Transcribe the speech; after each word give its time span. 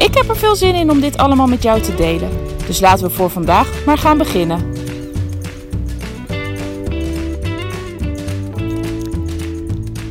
Ik 0.00 0.14
heb 0.14 0.28
er 0.28 0.36
veel 0.36 0.56
zin 0.56 0.74
in 0.74 0.90
om 0.90 1.00
dit 1.00 1.16
allemaal 1.16 1.46
met 1.46 1.62
jou 1.62 1.80
te 1.80 1.94
delen. 1.94 2.30
Dus 2.66 2.80
laten 2.80 3.06
we 3.06 3.14
voor 3.14 3.30
vandaag 3.30 3.84
maar 3.84 3.98
gaan 3.98 4.18
beginnen. 4.18 4.74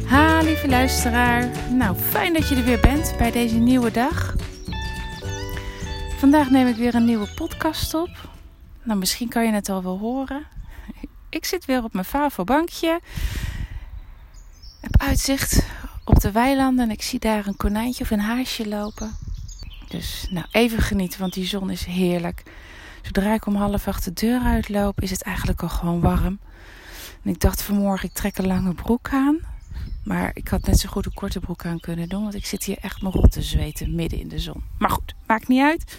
Ha, 0.05 0.41
lieve 0.41 0.67
luisteraar. 0.67 1.51
Nou, 1.71 1.95
fijn 1.95 2.33
dat 2.33 2.49
je 2.49 2.55
er 2.55 2.63
weer 2.63 2.79
bent 2.79 3.15
bij 3.17 3.31
deze 3.31 3.55
nieuwe 3.55 3.91
dag. 3.91 4.35
Vandaag 6.17 6.49
neem 6.49 6.67
ik 6.67 6.75
weer 6.75 6.95
een 6.95 7.05
nieuwe 7.05 7.29
podcast 7.35 7.93
op. 7.93 8.09
Nou, 8.83 8.99
misschien 8.99 9.29
kan 9.29 9.45
je 9.45 9.51
het 9.51 9.69
al 9.69 9.83
wel 9.83 9.97
horen. 9.97 10.43
Ik 11.29 11.45
zit 11.45 11.65
weer 11.65 11.83
op 11.83 11.93
mijn 11.93 12.05
Favo-bankje. 12.05 12.99
Heb 14.79 15.01
uitzicht 15.01 15.65
op 16.03 16.19
de 16.19 16.31
weilanden 16.31 16.85
en 16.85 16.91
ik 16.91 17.01
zie 17.01 17.19
daar 17.19 17.47
een 17.47 17.57
konijntje 17.57 18.03
of 18.03 18.11
een 18.11 18.19
haasje 18.19 18.67
lopen. 18.67 19.27
Dus 19.89 20.27
nou, 20.29 20.45
even 20.51 20.81
genieten, 20.81 21.19
want 21.19 21.33
die 21.33 21.45
zon 21.45 21.69
is 21.69 21.85
heerlijk. 21.85 22.43
Zodra 23.01 23.33
ik 23.33 23.45
om 23.45 23.55
half 23.55 23.87
acht 23.87 24.03
de 24.03 24.13
deur 24.13 24.41
uitloop, 24.41 25.01
is 25.01 25.11
het 25.11 25.21
eigenlijk 25.21 25.61
al 25.61 25.69
gewoon 25.69 26.01
warm. 26.01 26.39
En 27.23 27.29
ik 27.29 27.39
dacht 27.39 27.61
vanmorgen, 27.61 28.09
ik 28.09 28.15
trek 28.15 28.37
een 28.37 28.47
lange 28.47 28.73
broek 28.73 29.09
aan. 29.11 29.37
Maar 30.03 30.31
ik 30.33 30.47
had 30.47 30.65
net 30.65 30.79
zo 30.79 30.89
goed 30.89 31.05
een 31.05 31.13
korte 31.13 31.39
broek 31.39 31.65
aan 31.65 31.79
kunnen 31.79 32.09
doen, 32.09 32.21
want 32.21 32.35
ik 32.35 32.45
zit 32.45 32.63
hier 32.63 32.77
echt 32.81 33.01
mijn 33.01 33.13
rot 33.13 33.31
te 33.31 33.41
zweten 33.41 33.95
midden 33.95 34.19
in 34.19 34.27
de 34.27 34.39
zon. 34.39 34.63
Maar 34.77 34.89
goed, 34.89 35.15
maakt 35.27 35.47
niet 35.47 35.61
uit. 35.61 35.97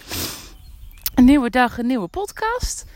Een 1.14 1.24
nieuwe 1.24 1.50
dag, 1.50 1.78
een 1.78 1.86
nieuwe 1.86 2.08
podcast. 2.08 2.86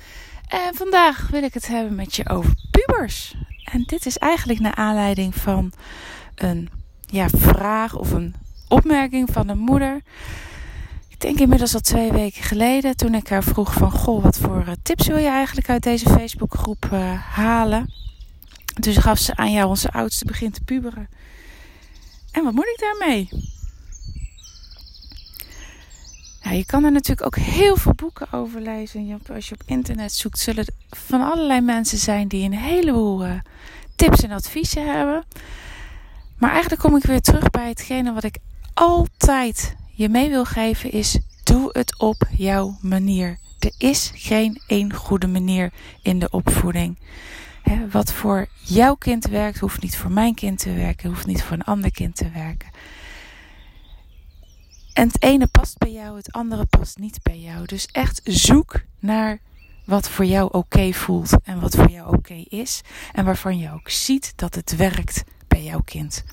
En 0.48 0.74
vandaag 0.74 1.28
wil 1.28 1.42
ik 1.42 1.54
het 1.54 1.66
hebben 1.66 1.94
met 1.94 2.16
je 2.16 2.28
over 2.28 2.54
pubers. 2.70 3.34
En 3.64 3.82
dit 3.82 4.06
is 4.06 4.18
eigenlijk 4.18 4.60
naar 4.60 4.74
aanleiding 4.74 5.34
van 5.34 5.72
een 6.34 6.68
ja, 7.00 7.28
vraag 7.28 7.96
of 7.96 8.10
een 8.10 8.34
opmerking 8.68 9.28
van 9.32 9.48
een 9.48 9.58
moeder. 9.58 10.02
Ik 11.14 11.20
denk 11.20 11.38
inmiddels 11.38 11.74
al 11.74 11.80
twee 11.80 12.12
weken 12.12 12.42
geleden, 12.42 12.96
toen 12.96 13.14
ik 13.14 13.28
haar 13.28 13.42
vroeg 13.42 13.72
van... 13.72 13.90
Goh, 13.90 14.22
wat 14.22 14.38
voor 14.38 14.64
eh, 14.66 14.72
tips 14.82 15.06
wil 15.06 15.16
je 15.16 15.28
eigenlijk 15.28 15.68
uit 15.68 15.82
deze 15.82 16.08
Facebookgroep 16.08 16.88
uh, 16.92 17.20
halen? 17.20 17.92
Dus 18.80 18.96
gaf 18.96 19.18
ze 19.18 19.36
aan 19.36 19.52
jou, 19.52 19.68
onze 19.68 19.90
oudste 19.90 20.24
begint 20.24 20.54
te 20.54 20.60
puberen. 20.60 21.08
En 22.32 22.44
wat 22.44 22.52
moet 22.52 22.66
ik 22.66 22.78
daarmee? 22.80 23.28
Nou, 26.42 26.56
je 26.56 26.66
kan 26.66 26.84
er 26.84 26.92
natuurlijk 26.92 27.26
ook 27.26 27.36
heel 27.36 27.76
veel 27.76 27.94
boeken 27.94 28.32
over 28.32 28.60
lezen. 28.60 29.20
Als 29.34 29.48
je 29.48 29.54
op 29.54 29.62
internet 29.66 30.12
zoekt, 30.12 30.38
zullen 30.38 30.64
er 30.66 30.96
van 30.98 31.20
allerlei 31.20 31.60
mensen 31.60 31.98
zijn 31.98 32.28
die 32.28 32.44
een 32.44 32.58
heleboel 32.58 33.26
uh, 33.26 33.32
tips 33.96 34.22
en 34.22 34.30
adviezen 34.30 34.96
hebben. 34.96 35.24
Maar 36.38 36.50
eigenlijk 36.50 36.80
kom 36.80 36.96
ik 36.96 37.04
weer 37.04 37.20
terug 37.20 37.50
bij 37.50 37.68
hetgene 37.68 38.12
wat 38.12 38.24
ik 38.24 38.36
altijd 38.72 39.74
je 39.94 40.08
mee 40.08 40.28
wil 40.28 40.44
geven 40.44 40.92
is 40.92 41.18
doe 41.42 41.68
het 41.72 41.98
op 41.98 42.28
jouw 42.36 42.76
manier. 42.80 43.38
Er 43.58 43.74
is 43.78 44.10
geen 44.14 44.62
één 44.66 44.94
goede 44.94 45.26
manier 45.26 45.72
in 46.02 46.18
de 46.18 46.30
opvoeding. 46.30 46.98
wat 47.90 48.12
voor 48.12 48.46
jouw 48.60 48.94
kind 48.94 49.26
werkt, 49.26 49.58
hoeft 49.58 49.82
niet 49.82 49.96
voor 49.96 50.10
mijn 50.10 50.34
kind 50.34 50.58
te 50.58 50.72
werken, 50.72 51.08
hoeft 51.08 51.26
niet 51.26 51.42
voor 51.42 51.52
een 51.56 51.64
ander 51.64 51.90
kind 51.90 52.16
te 52.16 52.30
werken. 52.30 52.68
En 54.92 55.06
het 55.06 55.22
ene 55.22 55.46
past 55.46 55.78
bij 55.78 55.92
jou, 55.92 56.16
het 56.16 56.32
andere 56.32 56.64
past 56.64 56.98
niet 56.98 57.18
bij 57.22 57.38
jou. 57.38 57.66
Dus 57.66 57.86
echt 57.86 58.20
zoek 58.24 58.80
naar 58.98 59.38
wat 59.84 60.08
voor 60.08 60.24
jou 60.24 60.48
oké 60.52 60.92
voelt 60.92 61.36
en 61.44 61.60
wat 61.60 61.74
voor 61.74 61.90
jou 61.90 62.16
oké 62.16 62.44
is. 62.48 62.80
En 63.12 63.24
waarvan 63.24 63.58
je 63.58 63.72
ook 63.72 63.90
ziet 63.90 64.32
dat 64.36 64.54
het 64.54 64.76
werkt 64.76 65.24
bij 65.48 65.62
jouw 65.62 65.80
kind. 65.84 66.24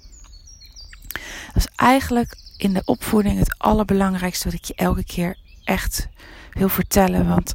Dat 1.54 1.56
is 1.56 1.68
eigenlijk 1.76 2.36
in 2.58 2.74
de 2.74 2.82
opvoeding 2.86 3.38
het 3.38 3.56
allerbelangrijkste 3.58 4.46
wat 4.46 4.54
ik 4.54 4.66
je 4.66 4.76
elke 4.76 5.04
keer 5.04 5.38
echt 5.64 6.08
wil 6.52 6.70
vertellen. 6.70 7.28
Want 7.28 7.54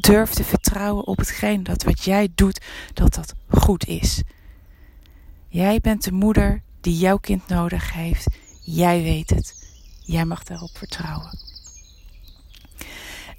durf 0.00 0.30
te 0.30 0.44
vertrouwen 0.44 1.06
op 1.06 1.16
hetgeen 1.16 1.62
dat 1.62 1.82
wat 1.82 2.04
jij 2.04 2.28
doet, 2.34 2.60
dat 2.94 3.14
dat 3.14 3.34
goed 3.48 3.86
is. 3.86 4.22
Jij 5.48 5.80
bent 5.80 6.04
de 6.04 6.12
moeder 6.12 6.62
die 6.80 6.96
jouw 6.96 7.16
kind 7.16 7.48
nodig 7.48 7.92
heeft. 7.92 8.26
Jij 8.64 9.02
weet 9.02 9.30
het. 9.30 9.54
Jij 10.02 10.24
mag 10.24 10.42
daarop 10.42 10.76
vertrouwen. 10.76 11.38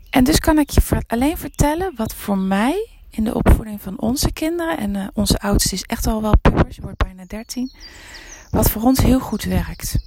En 0.09 0.24
dus 0.24 0.40
kan 0.40 0.59
ik 0.59 0.70
je 0.70 1.02
alleen 1.08 1.38
vertellen 1.38 1.94
wat 1.96 2.14
voor 2.14 2.38
mij 2.38 2.88
in 3.09 3.24
de 3.24 3.34
opvoeding 3.34 3.81
van 3.81 4.00
onze 4.00 4.31
kinderen, 4.31 4.78
en 4.78 4.96
uh, 4.96 5.08
onze 5.14 5.40
oudste 5.40 5.76
is 5.76 5.84
echt 5.84 6.08
al 6.08 6.22
wel 6.22 6.38
puber, 6.38 6.74
ze 6.74 6.81
wordt 6.81 6.97
bijna 6.97 7.26
13, 7.26 7.72
wat 8.50 8.69
voor 8.69 8.81
ons 8.81 9.00
heel 9.00 9.19
goed 9.19 9.44
werkt. 9.44 9.97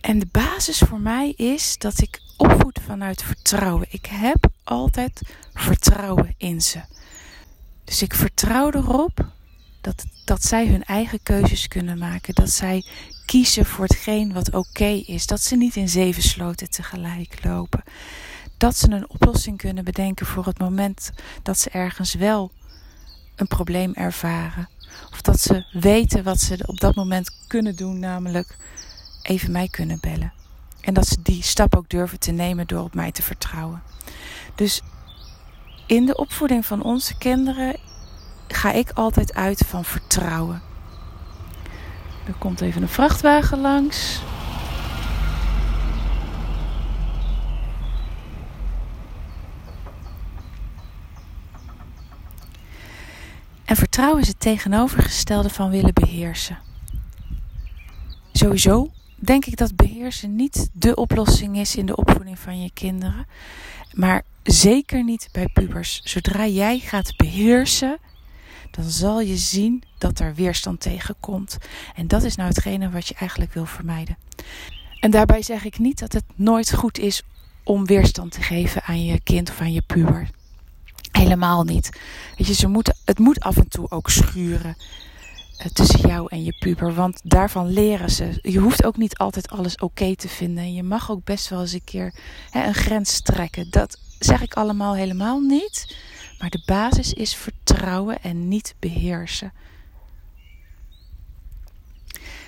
En 0.00 0.18
de 0.18 0.28
basis 0.30 0.78
voor 0.78 1.00
mij 1.00 1.30
is 1.30 1.78
dat 1.78 2.00
ik 2.00 2.20
opvoed 2.36 2.80
vanuit 2.86 3.22
vertrouwen. 3.22 3.86
Ik 3.90 4.06
heb 4.06 4.48
altijd 4.64 5.20
vertrouwen 5.54 6.34
in 6.36 6.60
ze. 6.60 6.80
Dus 7.84 8.02
ik 8.02 8.14
vertrouw 8.14 8.70
erop 8.70 9.26
dat, 9.80 10.04
dat 10.24 10.44
zij 10.44 10.66
hun 10.66 10.84
eigen 10.84 11.22
keuzes 11.22 11.68
kunnen 11.68 11.98
maken. 11.98 12.34
Dat 12.34 12.50
zij 12.50 12.84
kiezen 13.26 13.66
voor 13.66 13.84
hetgeen 13.84 14.32
wat 14.32 14.54
oké 14.54 15.02
is. 15.06 15.26
Dat 15.26 15.40
ze 15.40 15.56
niet 15.56 15.76
in 15.76 15.88
zeven 15.88 16.22
sloten 16.22 16.70
tegelijk 16.70 17.44
lopen. 17.44 17.82
Dat 18.56 18.76
ze 18.76 18.90
een 18.90 19.10
oplossing 19.10 19.56
kunnen 19.56 19.84
bedenken 19.84 20.26
voor 20.26 20.46
het 20.46 20.58
moment 20.58 21.10
dat 21.42 21.58
ze 21.58 21.70
ergens 21.70 22.14
wel 22.14 22.50
een 23.36 23.46
probleem 23.46 23.94
ervaren. 23.94 24.68
Of 25.12 25.20
dat 25.22 25.40
ze 25.40 25.64
weten 25.72 26.22
wat 26.22 26.40
ze 26.40 26.58
op 26.66 26.80
dat 26.80 26.94
moment 26.94 27.30
kunnen 27.46 27.76
doen, 27.76 27.98
namelijk 27.98 28.56
even 29.22 29.52
mij 29.52 29.68
kunnen 29.68 29.98
bellen. 30.00 30.32
En 30.80 30.94
dat 30.94 31.06
ze 31.06 31.16
die 31.22 31.42
stap 31.42 31.76
ook 31.76 31.88
durven 31.88 32.18
te 32.18 32.30
nemen 32.30 32.66
door 32.66 32.82
op 32.82 32.94
mij 32.94 33.12
te 33.12 33.22
vertrouwen. 33.22 33.82
Dus 34.54 34.82
in 35.86 36.06
de 36.06 36.16
opvoeding 36.16 36.66
van 36.66 36.82
onze 36.82 37.18
kinderen 37.18 37.76
ga 38.48 38.72
ik 38.72 38.90
altijd 38.90 39.34
uit 39.34 39.64
van 39.66 39.84
vertrouwen. 39.84 40.62
Er 42.26 42.34
komt 42.38 42.60
even 42.60 42.82
een 42.82 42.88
vrachtwagen 42.88 43.60
langs. 43.60 44.20
En 53.70 53.76
vertrouwen 53.76 54.20
is 54.20 54.28
het 54.28 54.40
tegenovergestelde 54.40 55.48
van 55.48 55.70
willen 55.70 55.94
beheersen. 55.94 56.58
Sowieso 58.32 58.90
denk 59.16 59.44
ik 59.44 59.56
dat 59.56 59.76
beheersen 59.76 60.36
niet 60.36 60.70
de 60.72 60.94
oplossing 60.94 61.58
is 61.58 61.76
in 61.76 61.86
de 61.86 61.96
opvoeding 61.96 62.38
van 62.38 62.62
je 62.62 62.70
kinderen. 62.74 63.26
Maar 63.92 64.22
zeker 64.42 65.04
niet 65.04 65.28
bij 65.32 65.48
pubers. 65.52 66.00
Zodra 66.04 66.46
jij 66.46 66.78
gaat 66.78 67.16
beheersen, 67.16 67.98
dan 68.70 68.84
zal 68.84 69.20
je 69.20 69.36
zien 69.36 69.82
dat 69.98 70.18
er 70.18 70.34
weerstand 70.34 70.80
tegenkomt. 70.80 71.58
En 71.94 72.08
dat 72.08 72.22
is 72.22 72.36
nou 72.36 72.48
hetgene 72.48 72.90
wat 72.90 73.06
je 73.06 73.14
eigenlijk 73.14 73.52
wil 73.52 73.66
vermijden. 73.66 74.16
En 75.00 75.10
daarbij 75.10 75.42
zeg 75.42 75.64
ik 75.64 75.78
niet 75.78 75.98
dat 75.98 76.12
het 76.12 76.24
nooit 76.34 76.74
goed 76.74 76.98
is 76.98 77.22
om 77.64 77.86
weerstand 77.86 78.32
te 78.32 78.42
geven 78.42 78.82
aan 78.82 79.04
je 79.04 79.20
kind 79.20 79.50
of 79.50 79.60
aan 79.60 79.72
je 79.72 79.82
puber. 79.86 80.28
Helemaal 81.20 81.64
niet. 81.64 82.00
Weet 82.36 82.46
je, 82.46 82.54
ze 82.54 82.68
moeten, 82.68 82.96
het 83.04 83.18
moet 83.18 83.40
af 83.40 83.56
en 83.56 83.68
toe 83.68 83.90
ook 83.90 84.10
schuren 84.10 84.76
eh, 85.58 85.66
tussen 85.66 86.08
jou 86.08 86.26
en 86.30 86.44
je 86.44 86.56
puber. 86.58 86.94
Want 86.94 87.20
daarvan 87.24 87.66
leren 87.68 88.10
ze. 88.10 88.38
Je 88.42 88.58
hoeft 88.58 88.84
ook 88.84 88.96
niet 88.96 89.16
altijd 89.16 89.50
alles 89.50 89.76
oké 89.76 90.16
te 90.16 90.28
vinden. 90.28 90.64
En 90.64 90.74
je 90.74 90.82
mag 90.82 91.10
ook 91.10 91.24
best 91.24 91.48
wel 91.48 91.60
eens 91.60 91.72
een 91.72 91.84
keer 91.84 92.14
hè, 92.50 92.66
een 92.66 92.74
grens 92.74 93.20
trekken. 93.20 93.70
Dat 93.70 93.98
zeg 94.18 94.42
ik 94.42 94.54
allemaal 94.54 94.94
helemaal 94.94 95.40
niet. 95.40 95.96
Maar 96.38 96.50
de 96.50 96.62
basis 96.66 97.12
is 97.12 97.34
vertrouwen 97.34 98.22
en 98.22 98.48
niet 98.48 98.74
beheersen. 98.78 99.52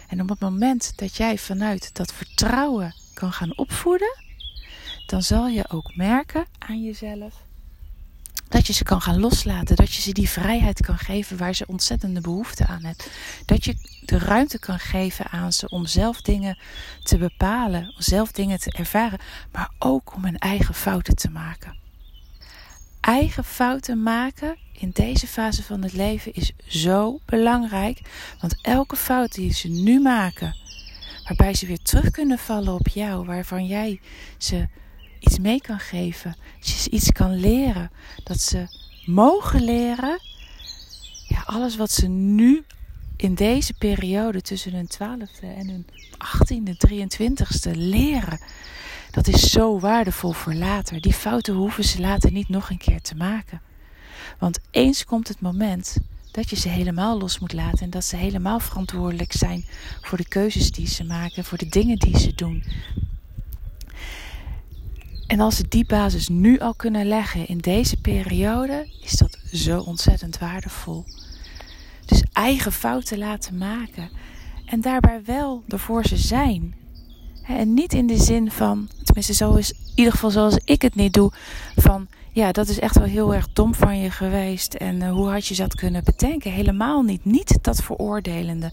En 0.09 0.21
op 0.21 0.29
het 0.29 0.41
moment 0.41 0.93
dat 0.97 1.17
jij 1.17 1.39
vanuit 1.39 1.95
dat 1.95 2.13
vertrouwen 2.13 2.95
kan 3.15 3.33
gaan 3.33 3.57
opvoeden, 3.57 4.17
dan 5.07 5.23
zal 5.23 5.49
je 5.49 5.69
ook 5.69 5.97
merken 5.97 6.45
aan 6.59 6.83
jezelf 6.83 7.51
Dat 8.53 8.67
je 8.67 8.73
ze 8.73 8.85
kan 8.85 9.01
gaan 9.01 9.21
loslaten. 9.21 9.77
Dat 9.77 9.95
je 9.95 10.01
ze 10.01 10.13
die 10.13 10.29
vrijheid 10.29 10.81
kan 10.81 10.99
geven 10.99 11.37
waar 11.37 11.55
ze 11.55 11.67
ontzettende 11.67 12.21
behoefte 12.21 12.67
aan 12.67 12.85
hebt. 12.85 13.11
Dat 13.47 13.65
je 13.65 13.77
de 14.05 14.19
ruimte 14.19 14.59
kan 14.59 14.79
geven 14.79 15.31
aan 15.31 15.53
ze 15.53 15.69
om 15.69 15.87
zelf 15.87 16.21
dingen 16.21 16.59
te 17.03 17.19
bepalen. 17.19 17.95
Zelf 17.99 18.33
dingen 18.33 18.59
te 18.59 18.73
ervaren. 18.73 19.19
Maar 19.53 19.71
ook 19.79 20.15
om 20.15 20.25
hun 20.25 20.39
eigen 20.39 20.75
fouten 20.75 21.17
te 21.17 21.31
maken. 21.31 21.77
Eigen 23.01 23.45
fouten 23.45 24.03
maken 24.03 24.57
in 24.73 24.91
deze 24.91 25.27
fase 25.27 25.63
van 25.63 25.83
het 25.83 25.93
leven 25.93 26.35
is 26.35 26.53
zo 26.67 27.21
belangrijk. 27.25 28.01
Want 28.41 28.59
elke 28.63 28.97
fout 28.97 29.33
die 29.33 29.53
ze 29.53 29.69
nu 29.69 30.01
maken. 30.01 30.57
Waarbij 31.25 31.55
ze 31.55 31.67
weer 31.67 31.83
terug 31.83 32.11
kunnen 32.11 32.39
vallen 32.39 32.75
op 32.75 32.89
jou. 32.89 33.27
Waarvan 33.27 33.67
jij 33.67 34.01
ze 34.39 34.69
iets 35.23 35.39
mee 35.39 35.61
kan 35.61 35.79
geven. 35.79 36.37
Dat 36.59 36.69
je 36.69 36.79
ze 36.79 36.91
iets 36.91 37.13
kan 37.13 37.35
leren. 37.41 37.91
Dat 38.25 38.41
ze 38.41 38.67
mogen 39.05 39.65
leren. 39.65 40.19
Ja, 41.29 41.43
alles 41.47 41.77
wat 41.77 41.91
ze 41.91 42.09
nu 42.09 42.65
in 43.17 43.35
deze 43.35 43.75
periode 43.75 44.41
tussen 44.41 44.73
hun 44.73 44.91
12e 44.95 45.57
en 45.57 45.69
hun 45.69 45.87
18e, 46.13 46.89
23e 46.89 47.71
leren. 47.77 48.41
Dat 49.11 49.29
is 49.29 49.51
zo 49.51 49.79
waardevol 49.79 50.33
voor 50.33 50.55
later. 50.55 51.01
Die 51.01 51.13
fouten 51.13 51.55
hoeven 51.55 51.85
ze 51.85 52.01
later 52.01 52.33
niet 52.33 52.49
nog 52.49 52.71
een 52.71 52.79
keer 52.79 53.01
te 53.01 53.15
maken. 53.15 53.61
Want 54.39 54.59
eens 54.71 55.05
komt 55.05 55.29
het 55.29 55.41
moment 55.41 55.97
dat 56.31 56.51
je 56.51 56.57
ze 56.57 56.69
helemaal 56.69 57.19
los 57.19 57.39
moet 57.39 57.53
laten 57.53 57.79
en 57.79 57.91
dat 57.91 58.05
ze 58.05 58.17
helemaal 58.17 58.61
verantwoordelijk 58.61 59.33
zijn 59.33 59.65
voor 60.01 60.19
de 60.19 60.29
keuzes 60.29 60.71
die 60.71 60.87
ze 60.87 61.05
maken, 61.05 61.45
voor 61.45 61.59
de 61.59 61.69
dingen 61.69 61.99
die 61.99 62.19
ze 62.19 62.35
doen. 62.35 62.65
En 65.33 65.41
als 65.41 65.57
ze 65.57 65.69
die 65.69 65.85
basis 65.87 66.29
nu 66.29 66.59
al 66.59 66.75
kunnen 66.75 67.07
leggen 67.07 67.49
in 67.49 67.59
deze 67.59 67.97
periode, 67.97 68.89
is 69.03 69.13
dat 69.13 69.39
zo 69.53 69.81
ontzettend 69.81 70.39
waardevol. 70.39 71.05
Dus 72.07 72.23
eigen 72.33 72.73
fouten 72.73 73.19
laten 73.19 73.59
maken 73.59 74.11
en 74.67 74.81
daarbij 74.81 75.21
wel 75.25 75.63
ervoor 75.69 76.05
ze 76.05 76.17
zijn. 76.17 76.75
En 77.47 77.75
niet 77.75 77.93
in 77.93 78.07
de 78.07 78.17
zin 78.17 78.51
van, 78.51 78.89
tenminste 79.05 79.35
zo 79.35 79.55
is 79.55 79.73
in 79.73 79.79
ieder 79.95 80.13
geval 80.13 80.31
zoals 80.31 80.59
ik 80.65 80.83
het 80.83 80.95
niet 80.95 81.13
doe, 81.13 81.33
van 81.77 82.07
ja, 82.33 82.53
dat 82.53 82.69
is 82.69 82.79
echt 82.79 82.99
wel 82.99 83.07
heel 83.07 83.35
erg 83.35 83.53
dom 83.53 83.75
van 83.75 83.99
je 83.99 84.11
geweest 84.11 84.75
en 84.75 85.01
uh, 85.01 85.11
hoe 85.11 85.29
had 85.29 85.47
je 85.47 85.57
dat 85.57 85.75
kunnen 85.75 86.05
bedenken? 86.05 86.53
Helemaal 86.53 87.03
niet, 87.03 87.25
niet 87.25 87.59
dat 87.63 87.83
veroordelende. 87.83 88.73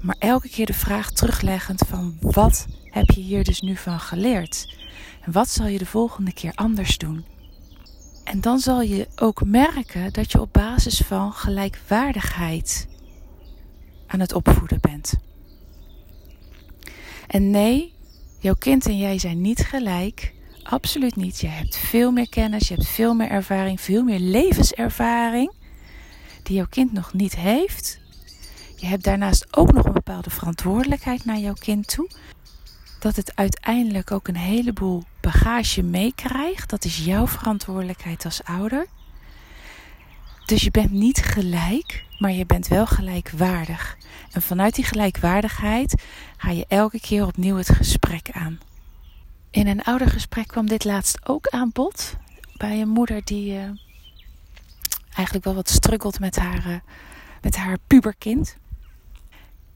Maar 0.00 0.16
elke 0.18 0.48
keer 0.48 0.66
de 0.66 0.74
vraag 0.74 1.10
terugleggend 1.10 1.82
van 1.88 2.16
wat 2.20 2.66
heb 2.84 3.10
je 3.10 3.20
hier 3.20 3.44
dus 3.44 3.60
nu 3.60 3.76
van 3.76 4.00
geleerd? 4.00 4.66
En 5.20 5.32
wat 5.32 5.48
zal 5.48 5.66
je 5.66 5.78
de 5.78 5.86
volgende 5.86 6.32
keer 6.32 6.52
anders 6.54 6.98
doen? 6.98 7.24
En 8.24 8.40
dan 8.40 8.58
zal 8.58 8.82
je 8.82 9.08
ook 9.16 9.44
merken 9.44 10.12
dat 10.12 10.32
je 10.32 10.40
op 10.40 10.52
basis 10.52 10.98
van 10.98 11.32
gelijkwaardigheid 11.32 12.88
aan 14.06 14.20
het 14.20 14.32
opvoeden 14.32 14.80
bent. 14.80 15.14
En 17.26 17.50
nee, 17.50 17.92
jouw 18.38 18.54
kind 18.54 18.86
en 18.86 18.98
jij 18.98 19.18
zijn 19.18 19.40
niet 19.40 19.60
gelijk. 19.60 20.34
Absoluut 20.62 21.16
niet. 21.16 21.40
Je 21.40 21.46
hebt 21.46 21.76
veel 21.76 22.10
meer 22.10 22.28
kennis, 22.28 22.68
je 22.68 22.74
hebt 22.74 22.86
veel 22.86 23.14
meer 23.14 23.28
ervaring, 23.28 23.80
veel 23.80 24.02
meer 24.02 24.18
levenservaring 24.18 25.52
die 26.42 26.56
jouw 26.56 26.66
kind 26.70 26.92
nog 26.92 27.12
niet 27.12 27.36
heeft. 27.36 28.00
Je 28.76 28.86
hebt 28.86 29.04
daarnaast 29.04 29.56
ook 29.56 29.72
nog 29.72 29.84
een 29.84 29.92
bepaalde 29.92 30.30
verantwoordelijkheid 30.30 31.24
naar 31.24 31.38
jouw 31.38 31.54
kind 31.60 31.88
toe. 31.88 32.10
Dat 32.98 33.16
het 33.16 33.36
uiteindelijk 33.36 34.10
ook 34.10 34.28
een 34.28 34.36
heleboel 34.36 35.02
bagage 35.20 35.82
meekrijgt. 35.82 36.70
Dat 36.70 36.84
is 36.84 37.04
jouw 37.04 37.26
verantwoordelijkheid 37.26 38.24
als 38.24 38.44
ouder. 38.44 38.86
Dus 40.44 40.62
je 40.62 40.70
bent 40.70 40.92
niet 40.92 41.18
gelijk, 41.18 42.04
maar 42.18 42.32
je 42.32 42.46
bent 42.46 42.68
wel 42.68 42.86
gelijkwaardig. 42.86 43.96
En 44.32 44.42
vanuit 44.42 44.74
die 44.74 44.84
gelijkwaardigheid 44.84 46.02
ga 46.36 46.50
je 46.50 46.64
elke 46.68 47.00
keer 47.00 47.26
opnieuw 47.26 47.56
het 47.56 47.68
gesprek 47.68 48.30
aan. 48.32 48.58
In 49.50 49.66
een 49.66 49.82
ouder 49.82 50.10
gesprek 50.10 50.46
kwam 50.46 50.66
dit 50.66 50.84
laatst 50.84 51.28
ook 51.28 51.48
aan 51.48 51.70
bod. 51.72 52.16
Bij 52.56 52.80
een 52.80 52.88
moeder 52.88 53.20
die 53.24 53.52
uh, 53.52 53.62
eigenlijk 55.14 55.44
wel 55.44 55.54
wat 55.54 55.70
struggelt 55.70 56.20
met 56.20 56.36
haar, 56.36 56.66
uh, 56.66 56.76
met 57.42 57.56
haar 57.56 57.78
puberkind. 57.86 58.56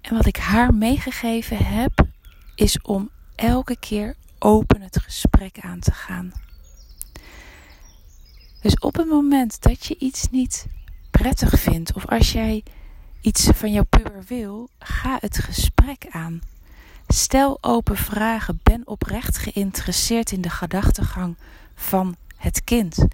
En 0.00 0.14
wat 0.14 0.26
ik 0.26 0.36
haar 0.36 0.74
meegegeven 0.74 1.56
heb, 1.56 2.06
is 2.54 2.80
om 2.80 3.10
elke 3.34 3.76
keer 3.76 4.14
open 4.38 4.80
het 4.80 5.00
gesprek 5.00 5.58
aan 5.60 5.80
te 5.80 5.92
gaan. 5.92 6.32
Dus 8.62 8.78
op 8.78 8.96
het 8.96 9.08
moment 9.08 9.62
dat 9.62 9.86
je 9.86 9.96
iets 9.98 10.30
niet 10.30 10.66
prettig 11.10 11.60
vindt, 11.60 11.92
of 11.92 12.06
als 12.06 12.32
jij 12.32 12.62
iets 13.20 13.48
van 13.54 13.72
jouw 13.72 13.84
puber 13.84 14.24
wil, 14.26 14.68
ga 14.78 15.16
het 15.20 15.38
gesprek 15.38 16.06
aan. 16.10 16.40
Stel 17.08 17.58
open 17.60 17.96
vragen. 17.96 18.60
Ben 18.62 18.86
oprecht 18.86 19.38
geïnteresseerd 19.38 20.32
in 20.32 20.40
de 20.40 20.50
gedachtegang 20.50 21.36
van 21.74 22.16
het 22.36 22.64
kind. 22.64 23.06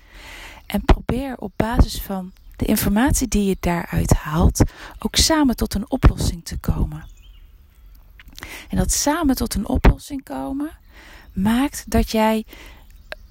En 0.67 0.85
probeer 0.85 1.37
op 1.39 1.53
basis 1.57 2.03
van 2.03 2.33
de 2.57 2.65
informatie 2.65 3.29
die 3.29 3.45
je 3.45 3.57
daaruit 3.61 4.13
haalt 4.13 4.63
ook 4.99 5.17
samen 5.17 5.57
tot 5.57 5.75
een 5.75 5.91
oplossing 5.91 6.45
te 6.45 6.59
komen. 6.59 7.05
En 8.69 8.77
dat 8.77 8.93
samen 8.93 9.37
tot 9.37 9.55
een 9.55 9.69
oplossing 9.69 10.25
komen 10.25 10.71
maakt 11.33 11.85
dat 11.91 12.11
jij 12.11 12.45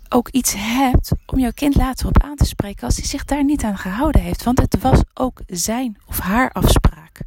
ook 0.10 0.30
iets 0.30 0.54
hebt 0.58 1.12
om 1.26 1.40
jouw 1.40 1.52
kind 1.52 1.76
later 1.76 2.08
op 2.08 2.24
aan 2.24 2.36
te 2.36 2.46
spreken 2.46 2.86
als 2.86 2.96
hij 2.96 3.06
zich 3.06 3.26
daar 3.26 3.44
niet 3.44 3.64
aan 3.64 3.78
gehouden 3.78 4.22
heeft. 4.22 4.44
Want 4.44 4.60
het 4.60 4.82
was 4.82 5.02
ook 5.14 5.40
zijn 5.48 5.98
of 6.08 6.20
haar 6.20 6.52
afspraak. 6.52 7.20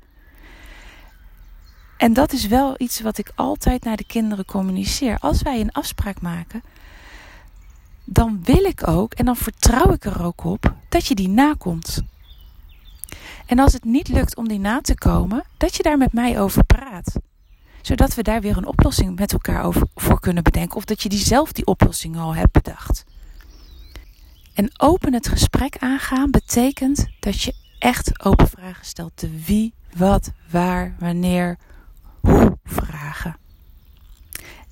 En 1.96 2.12
dat 2.12 2.32
is 2.32 2.46
wel 2.46 2.74
iets 2.78 3.00
wat 3.00 3.18
ik 3.18 3.32
altijd 3.34 3.84
naar 3.84 3.96
de 3.96 4.04
kinderen 4.04 4.44
communiceer. 4.44 5.18
Als 5.18 5.42
wij 5.42 5.60
een 5.60 5.72
afspraak 5.72 6.20
maken, 6.20 6.62
dan 8.04 8.40
wil 8.44 8.64
ik 8.64 8.88
ook 8.88 9.12
en 9.14 9.24
dan 9.24 9.36
vertrouw 9.36 9.92
ik 9.92 10.04
er 10.04 10.22
ook 10.24 10.44
op 10.44 10.74
dat 10.88 11.06
je 11.06 11.14
die 11.14 11.28
nakomt. 11.28 12.02
En 13.46 13.58
als 13.58 13.72
het 13.72 13.84
niet 13.84 14.08
lukt 14.08 14.36
om 14.36 14.48
die 14.48 14.58
na 14.58 14.80
te 14.80 14.94
komen, 14.94 15.44
dat 15.56 15.76
je 15.76 15.82
daar 15.82 15.98
met 15.98 16.12
mij 16.12 16.40
over 16.40 16.64
praat. 16.64 17.12
Zodat 17.82 18.14
we 18.14 18.22
daar 18.22 18.40
weer 18.40 18.56
een 18.56 18.66
oplossing 18.66 19.18
met 19.18 19.32
elkaar 19.32 19.64
over, 19.64 19.86
voor 19.94 20.20
kunnen 20.20 20.42
bedenken. 20.42 20.76
Of 20.76 20.84
dat 20.84 21.02
je 21.02 21.08
die 21.08 21.18
zelf 21.18 21.52
die 21.52 21.66
oplossing 21.66 22.16
al 22.18 22.34
hebt 22.34 22.52
bedacht. 22.52 23.04
En 24.54 24.70
open 24.76 25.14
het 25.14 25.28
gesprek 25.28 25.76
aangaan 25.78 26.30
betekent 26.30 27.06
dat 27.20 27.42
je 27.42 27.54
echt 27.78 28.24
open 28.24 28.48
vragen 28.48 28.86
stelt. 28.86 29.20
De 29.20 29.44
wie, 29.44 29.74
wat, 29.96 30.32
waar, 30.50 30.96
wanneer, 30.98 31.58
hoe 32.20 32.58
vragen. 32.64 33.36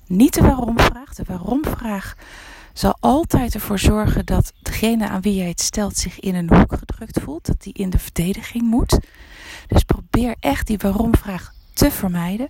Niet 0.07 0.33
de 0.33 0.41
waarom 0.41 0.79
vraag. 0.79 1.13
De 1.13 1.23
waarom 1.27 1.65
vraag 1.65 2.15
zal 2.73 2.97
altijd 2.99 3.53
ervoor 3.53 3.79
zorgen 3.79 4.25
dat 4.25 4.53
degene 4.61 5.07
aan 5.07 5.21
wie 5.21 5.35
jij 5.35 5.47
het 5.47 5.61
stelt 5.61 5.97
zich 5.97 6.19
in 6.19 6.35
een 6.35 6.55
hoek 6.55 6.73
gedrukt 6.77 7.19
voelt. 7.21 7.45
Dat 7.45 7.61
die 7.61 7.73
in 7.73 7.89
de 7.89 7.99
verdediging 7.99 8.63
moet. 8.63 8.99
Dus 9.67 9.83
probeer 9.83 10.35
echt 10.39 10.67
die 10.67 10.77
waarom 10.77 11.15
vraag 11.15 11.53
te 11.73 11.91
vermijden. 11.91 12.49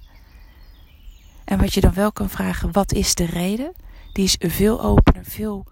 En 1.49 1.57
wat 1.57 1.73
je 1.73 1.81
dan 1.81 1.93
wel 1.93 2.11
kan 2.11 2.29
vragen, 2.29 2.71
wat 2.71 2.91
is 2.91 3.15
de 3.15 3.25
reden? 3.25 3.71
Die 4.13 4.23
is 4.23 4.35
veel 4.39 4.81
opener, 4.81 5.25
veel 5.25 5.65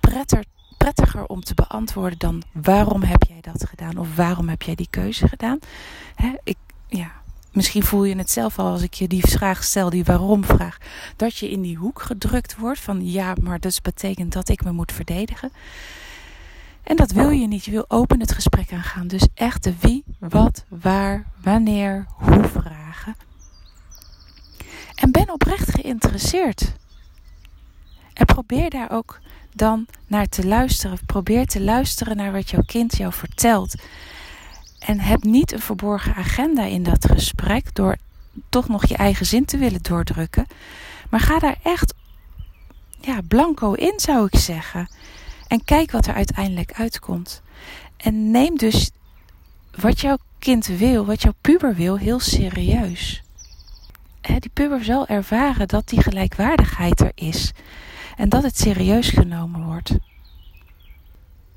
prettiger, 0.00 0.44
prettiger 0.78 1.26
om 1.26 1.40
te 1.40 1.54
beantwoorden 1.54 2.18
dan 2.18 2.42
waarom 2.52 3.02
heb 3.02 3.22
jij 3.28 3.40
dat 3.40 3.68
gedaan 3.68 3.98
of 3.98 4.16
waarom 4.16 4.48
heb 4.48 4.62
jij 4.62 4.74
die 4.74 4.86
keuze 4.90 5.28
gedaan. 5.28 5.58
ik, 6.44 6.56
ja, 6.88 7.12
Misschien 7.52 7.82
voel 7.82 8.04
je 8.04 8.16
het 8.16 8.30
zelf 8.30 8.58
al 8.58 8.70
als 8.70 8.82
ik 8.82 8.94
je 8.94 9.08
die 9.08 9.26
vraag 9.26 9.64
stel, 9.64 9.90
die 9.90 10.04
waarom 10.04 10.44
vraag. 10.44 10.78
Dat 11.16 11.36
je 11.36 11.50
in 11.50 11.60
die 11.60 11.76
hoek 11.76 12.02
gedrukt 12.02 12.56
wordt 12.56 12.80
van 12.80 13.10
ja, 13.10 13.34
maar 13.40 13.60
dat 13.60 13.82
betekent 13.82 14.32
dat 14.32 14.48
ik 14.48 14.64
me 14.64 14.72
moet 14.72 14.92
verdedigen. 14.92 15.52
En 16.82 16.96
dat 16.96 17.10
wil 17.10 17.30
je 17.30 17.46
niet. 17.46 17.64
Je 17.64 17.70
wil 17.70 17.84
open 17.88 18.20
het 18.20 18.32
gesprek 18.32 18.72
aangaan. 18.72 19.06
Dus 19.06 19.26
echt 19.34 19.64
de 19.64 19.74
wie, 19.80 20.04
wat, 20.18 20.64
waar, 20.68 21.24
wanneer, 21.42 22.06
hoe 22.08 22.44
vragen. 22.44 23.14
En 24.96 25.10
ben 25.10 25.32
oprecht 25.32 25.70
geïnteresseerd. 25.70 26.72
En 28.12 28.26
probeer 28.26 28.70
daar 28.70 28.90
ook 28.90 29.18
dan 29.52 29.86
naar 30.06 30.26
te 30.26 30.46
luisteren. 30.46 30.98
Probeer 31.06 31.46
te 31.46 31.60
luisteren 31.60 32.16
naar 32.16 32.32
wat 32.32 32.50
jouw 32.50 32.62
kind 32.66 32.96
jou 32.96 33.12
vertelt. 33.12 33.74
En 34.78 35.00
heb 35.00 35.22
niet 35.22 35.52
een 35.52 35.60
verborgen 35.60 36.14
agenda 36.14 36.62
in 36.62 36.82
dat 36.82 37.06
gesprek 37.10 37.74
door 37.74 37.96
toch 38.48 38.68
nog 38.68 38.86
je 38.86 38.96
eigen 38.96 39.26
zin 39.26 39.44
te 39.44 39.56
willen 39.56 39.82
doordrukken. 39.82 40.46
Maar 41.10 41.20
ga 41.20 41.38
daar 41.38 41.56
echt 41.62 41.94
ja, 43.00 43.20
blanco 43.28 43.72
in, 43.72 44.00
zou 44.00 44.28
ik 44.30 44.38
zeggen. 44.38 44.88
En 45.48 45.64
kijk 45.64 45.90
wat 45.90 46.06
er 46.06 46.14
uiteindelijk 46.14 46.72
uitkomt. 46.72 47.42
En 47.96 48.30
neem 48.30 48.56
dus 48.56 48.90
wat 49.74 50.00
jouw 50.00 50.16
kind 50.38 50.66
wil, 50.66 51.04
wat 51.04 51.22
jouw 51.22 51.34
puber 51.40 51.74
wil, 51.74 51.96
heel 51.96 52.20
serieus. 52.20 53.22
Die 54.26 54.50
puber 54.52 54.84
zal 54.84 55.06
ervaren 55.06 55.68
dat 55.68 55.88
die 55.88 56.02
gelijkwaardigheid 56.02 57.00
er 57.00 57.12
is. 57.14 57.52
En 58.16 58.28
dat 58.28 58.42
het 58.42 58.58
serieus 58.58 59.08
genomen 59.08 59.64
wordt. 59.64 59.94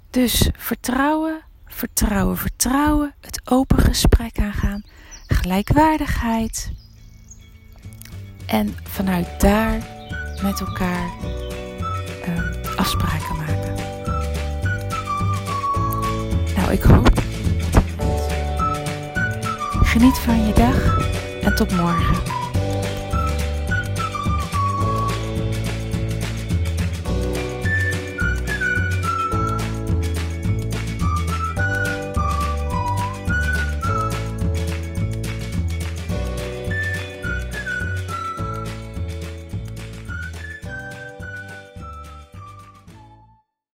Dus 0.09 0.49
vertrouwen, 0.57 1.41
vertrouwen, 1.65 2.37
vertrouwen, 2.37 3.13
het 3.21 3.41
open 3.45 3.79
gesprek 3.79 4.39
aangaan, 4.39 4.83
gelijkwaardigheid. 5.27 6.71
En 8.45 8.75
vanuit 8.83 9.39
daar 9.39 9.77
met 10.41 10.59
elkaar 10.59 11.09
uh, 12.27 12.77
afspraken 12.77 13.35
maken. 13.35 13.75
Nou, 16.55 16.71
ik 16.71 16.81
hoop 16.81 17.19
Geniet 19.89 20.17
van 20.17 20.45
je 20.45 20.53
dag 20.53 20.97
en 21.41 21.55
tot 21.55 21.71
morgen. 21.71 22.28